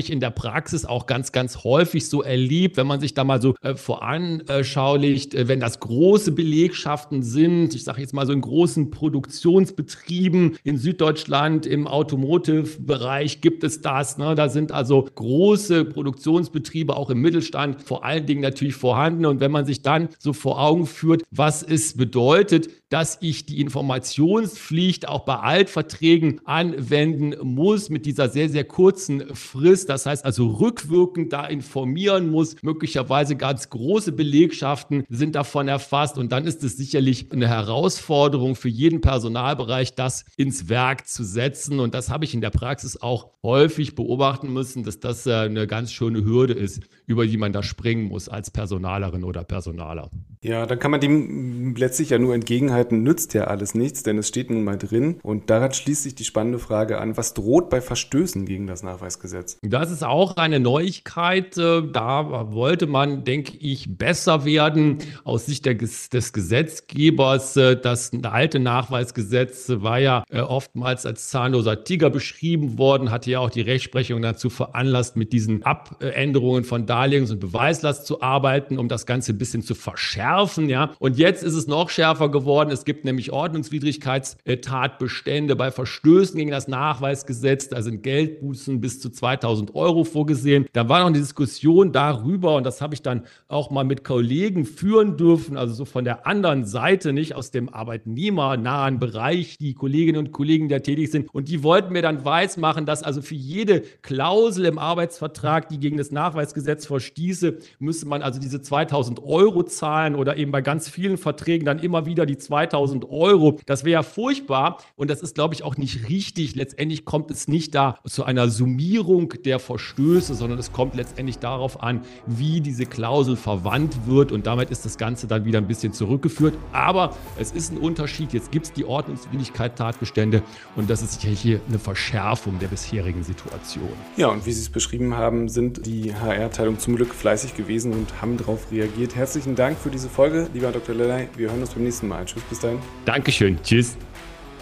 ich 0.00 0.10
in 0.10 0.18
der 0.18 0.30
Praxis 0.30 0.84
auch 0.84 1.06
ganz, 1.06 1.30
ganz 1.30 1.62
häufig 1.62 2.08
so 2.08 2.22
erlebt, 2.22 2.76
wenn 2.76 2.88
man 2.88 2.98
sich 2.98 3.14
da 3.14 3.22
mal 3.22 3.40
so 3.40 3.54
äh, 3.62 3.76
voranschaulicht, 3.76 5.32
äh, 5.34 5.46
wenn 5.46 5.60
das 5.60 5.78
große 5.78 6.32
Belegschaften 6.32 7.22
sind, 7.22 7.72
ich 7.76 7.84
sage 7.84 8.00
jetzt 8.00 8.14
mal 8.14 8.26
so 8.26 8.32
in 8.32 8.40
großen 8.40 8.90
Produktionsbetrieben 8.90 10.58
in 10.64 10.76
Süddeutschland, 10.76 11.66
im 11.66 11.86
Automotive-Bereich 11.86 13.40
gibt 13.40 13.62
es 13.62 13.80
das. 13.80 14.18
Ne? 14.18 14.34
Da 14.34 14.48
sind 14.48 14.72
also 14.72 15.06
große 15.14 15.84
Produktionsbetriebe 15.84 16.96
auch 16.96 17.10
im 17.10 17.20
Mittelstand 17.20 17.82
vor 17.82 18.04
allen 18.04 18.26
Dingen 18.26 18.40
natürlich 18.40 18.74
vorhanden. 18.74 19.24
Und 19.24 19.38
wenn 19.38 19.52
man 19.52 19.66
sich 19.66 19.82
dann 19.82 20.08
so 20.18 20.32
vor 20.32 20.60
Augen 20.60 20.86
führt, 20.86 21.22
was 21.30 21.62
es 21.62 21.96
bedeutet, 21.96 22.68
dass 22.96 23.18
ich 23.20 23.44
die 23.44 23.60
Informationspflicht 23.60 25.06
auch 25.06 25.26
bei 25.26 25.34
Altverträgen 25.34 26.40
anwenden 26.46 27.34
muss 27.42 27.90
mit 27.90 28.06
dieser 28.06 28.30
sehr, 28.30 28.48
sehr 28.48 28.64
kurzen 28.64 29.34
Frist. 29.34 29.90
Das 29.90 30.06
heißt 30.06 30.24
also 30.24 30.46
rückwirkend 30.46 31.30
da 31.30 31.44
informieren 31.44 32.30
muss. 32.30 32.56
Möglicherweise 32.62 33.36
ganz 33.36 33.68
große 33.68 34.12
Belegschaften 34.12 35.04
sind 35.10 35.34
davon 35.34 35.68
erfasst. 35.68 36.16
Und 36.16 36.32
dann 36.32 36.46
ist 36.46 36.64
es 36.64 36.78
sicherlich 36.78 37.30
eine 37.32 37.48
Herausforderung 37.48 38.56
für 38.56 38.70
jeden 38.70 39.02
Personalbereich, 39.02 39.94
das 39.94 40.24
ins 40.38 40.70
Werk 40.70 41.06
zu 41.06 41.22
setzen. 41.22 41.80
Und 41.80 41.92
das 41.92 42.08
habe 42.08 42.24
ich 42.24 42.32
in 42.32 42.40
der 42.40 42.48
Praxis 42.48 42.96
auch 43.02 43.28
häufig 43.42 43.94
beobachten 43.94 44.50
müssen, 44.54 44.84
dass 44.84 45.00
das 45.00 45.26
äh, 45.26 45.34
eine 45.34 45.66
ganz 45.66 45.92
schöne 45.92 46.24
Hürde 46.24 46.54
ist, 46.54 46.80
über 47.04 47.26
die 47.26 47.36
man 47.36 47.52
da 47.52 47.62
springen 47.62 48.04
muss 48.04 48.30
als 48.30 48.50
Personalerin 48.50 49.22
oder 49.22 49.44
Personaler. 49.44 50.10
Ja, 50.42 50.66
dann 50.66 50.78
kann 50.78 50.90
man 50.90 51.00
dem 51.00 51.74
letztlich 51.76 52.10
ja 52.10 52.18
nur 52.18 52.34
entgegenhalten, 52.34 53.02
nützt 53.02 53.34
ja 53.34 53.44
alles 53.44 53.74
nichts, 53.74 54.02
denn 54.02 54.18
es 54.18 54.28
steht 54.28 54.50
nun 54.50 54.64
mal 54.64 54.78
drin. 54.78 55.18
Und 55.22 55.50
daran 55.50 55.72
schließt 55.72 56.02
sich 56.02 56.14
die 56.14 56.24
spannende 56.24 56.58
Frage 56.58 56.98
an, 56.98 57.16
was 57.16 57.34
droht 57.34 57.70
bei 57.70 57.80
Verstößen 57.80 58.44
gegen 58.46 58.66
das 58.66 58.82
Nachweisgesetz? 58.82 59.58
Das 59.62 59.90
ist 59.90 60.04
auch 60.04 60.36
eine 60.36 60.60
Neuigkeit. 60.60 61.56
Äh, 61.56 61.82
da 61.90 62.52
wollte 62.52 62.86
man, 62.86 63.24
denke 63.24 63.56
ich, 63.58 63.96
besser 63.96 64.44
werden 64.44 64.98
aus 65.24 65.46
Sicht 65.46 65.66
der, 65.66 65.74
des 65.74 66.32
Gesetzgebers. 66.32 67.56
Äh, 67.56 67.76
das 67.76 68.10
alte 68.22 68.58
Nachweisgesetz 68.58 69.68
war 69.68 69.98
ja 69.98 70.24
äh, 70.30 70.40
oftmals 70.40 71.06
als 71.06 71.28
zahnloser 71.28 71.84
Tiger 71.84 72.10
beschrieben 72.10 72.78
worden, 72.78 73.10
hatte 73.10 73.30
ja 73.30 73.40
auch 73.40 73.50
die 73.50 73.62
Rechtsprechung 73.62 74.22
dazu 74.22 74.50
veranlasst, 74.50 75.16
mit 75.16 75.32
diesen 75.32 75.62
Abänderungen 75.62 76.64
von 76.64 76.86
Darlehens- 76.86 77.30
und 77.30 77.40
Beweislast 77.40 78.06
zu 78.06 78.22
arbeiten, 78.22 78.78
um 78.78 78.88
das 78.88 79.06
Ganze 79.06 79.32
ein 79.32 79.38
bisschen 79.38 79.62
zu 79.62 79.74
verschärfen 79.74 80.25
schärfen, 80.26 80.68
ja. 80.68 80.90
Und 80.98 81.16
jetzt 81.18 81.44
ist 81.44 81.54
es 81.54 81.66
noch 81.66 81.90
schärfer 81.90 82.28
geworden. 82.28 82.70
Es 82.70 82.84
gibt 82.84 83.04
nämlich 83.04 83.32
Ordnungswidrigkeitstatbestände 83.32 85.56
bei 85.56 85.70
Verstößen 85.70 86.36
gegen 86.36 86.50
das 86.50 86.68
Nachweisgesetz. 86.68 87.68
Da 87.68 87.80
sind 87.82 88.02
Geldbußen 88.02 88.80
bis 88.80 89.00
zu 89.00 89.10
2000 89.10 89.74
Euro 89.74 90.04
vorgesehen. 90.04 90.66
Da 90.72 90.88
war 90.88 91.00
noch 91.00 91.08
eine 91.08 91.18
Diskussion 91.18 91.90
darüber 91.92 92.54
und 92.56 92.64
das 92.64 92.80
habe 92.80 92.94
ich 92.94 93.02
dann 93.02 93.24
auch 93.48 93.70
mal 93.70 93.84
mit 93.84 94.04
Kollegen 94.04 94.64
führen 94.64 95.16
dürfen, 95.16 95.56
also 95.56 95.74
so 95.74 95.84
von 95.84 96.04
der 96.04 96.26
anderen 96.26 96.64
Seite, 96.64 97.12
nicht 97.12 97.36
aus 97.36 97.52
dem 97.52 97.72
arbeitnehmernahen 97.72 98.98
Bereich, 98.98 99.58
die 99.58 99.74
Kolleginnen 99.74 100.18
und 100.18 100.32
Kollegen, 100.32 100.66
die 100.68 100.74
da 100.74 100.80
tätig 100.80 101.12
sind. 101.12 101.32
Und 101.32 101.48
die 101.48 101.62
wollten 101.62 101.92
mir 101.92 102.02
dann 102.02 102.24
weismachen, 102.24 102.86
dass 102.86 103.04
also 103.04 103.22
für 103.22 103.36
jede 103.36 103.82
Klausel 104.02 104.64
im 104.64 104.78
Arbeitsvertrag, 104.78 105.68
die 105.68 105.78
gegen 105.78 105.96
das 105.96 106.10
Nachweisgesetz 106.10 106.86
verstieße, 106.86 107.58
müsste 107.78 108.08
man 108.08 108.22
also 108.22 108.40
diese 108.40 108.60
2000 108.60 109.22
Euro 109.22 109.62
zahlen 109.62 110.15
oder 110.16 110.36
eben 110.36 110.52
bei 110.52 110.62
ganz 110.62 110.88
vielen 110.88 111.16
Verträgen 111.16 111.64
dann 111.64 111.78
immer 111.78 112.06
wieder 112.06 112.26
die 112.26 112.36
2000 112.36 113.08
Euro. 113.08 113.58
Das 113.66 113.84
wäre 113.84 113.92
ja 113.92 114.02
furchtbar 114.02 114.78
und 114.96 115.10
das 115.10 115.22
ist, 115.22 115.34
glaube 115.34 115.54
ich, 115.54 115.62
auch 115.62 115.76
nicht 115.76 116.08
richtig. 116.08 116.54
Letztendlich 116.54 117.04
kommt 117.04 117.30
es 117.30 117.48
nicht 117.48 117.74
da 117.74 117.98
zu 118.06 118.24
einer 118.24 118.48
Summierung 118.48 119.32
der 119.44 119.58
Verstöße, 119.58 120.34
sondern 120.34 120.58
es 120.58 120.72
kommt 120.72 120.94
letztendlich 120.94 121.38
darauf 121.38 121.82
an, 121.82 122.02
wie 122.26 122.60
diese 122.60 122.86
Klausel 122.86 123.36
verwandt 123.36 124.06
wird 124.06 124.32
und 124.32 124.46
damit 124.46 124.70
ist 124.70 124.84
das 124.84 124.98
Ganze 124.98 125.26
dann 125.26 125.44
wieder 125.44 125.58
ein 125.58 125.66
bisschen 125.66 125.92
zurückgeführt. 125.92 126.54
Aber 126.72 127.14
es 127.38 127.52
ist 127.52 127.72
ein 127.72 127.78
Unterschied. 127.78 128.32
Jetzt 128.32 128.52
gibt 128.52 128.66
es 128.66 128.72
die 128.72 128.84
Ordnungswidrigkeit 128.84 129.76
Tatbestände 129.76 130.42
und 130.74 130.90
das 130.90 131.02
ist 131.02 131.14
sicherlich 131.14 131.40
hier 131.40 131.60
eine 131.68 131.78
Verschärfung 131.78 132.58
der 132.58 132.68
bisherigen 132.68 133.22
Situation. 133.22 133.88
Ja, 134.16 134.28
und 134.28 134.46
wie 134.46 134.52
Sie 134.52 134.60
es 134.60 134.70
beschrieben 134.70 135.14
haben, 135.14 135.48
sind 135.48 135.86
die 135.86 136.14
HR-Abteilung 136.14 136.78
zum 136.78 136.96
Glück 136.96 137.14
fleißig 137.14 137.56
gewesen 137.56 137.92
und 137.92 138.20
haben 138.20 138.36
darauf 138.36 138.70
reagiert. 138.70 139.14
Herzlichen 139.14 139.54
Dank 139.54 139.78
für 139.78 139.90
diese 139.90 140.05
diese 140.06 140.14
Folge, 140.14 140.48
lieber 140.54 140.70
Dr. 140.70 140.94
Lellay. 140.94 141.28
Wir 141.36 141.50
hören 141.50 141.60
uns 141.60 141.70
beim 141.70 141.82
nächsten 141.82 142.06
Mal. 142.06 142.24
Tschüss, 142.24 142.42
bis 142.44 142.60
dahin. 142.60 142.78
Dankeschön. 143.04 143.60
Tschüss. 143.62 143.96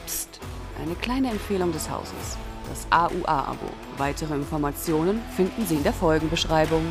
Psst, 0.06 0.40
eine 0.82 0.94
kleine 0.94 1.30
Empfehlung 1.30 1.70
des 1.72 1.88
Hauses. 1.90 2.38
Das 2.70 2.86
AUA-Abo. 2.90 3.68
Weitere 3.98 4.34
Informationen 4.34 5.20
finden 5.36 5.66
Sie 5.66 5.74
in 5.74 5.82
der 5.82 5.92
Folgenbeschreibung. 5.92 6.82